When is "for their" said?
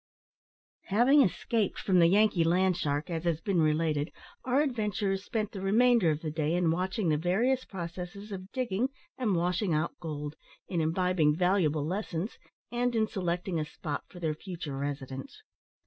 14.09-14.33